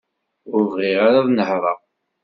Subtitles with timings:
[0.55, 1.79] Ur bɣiɣ ara ad nehreɣ.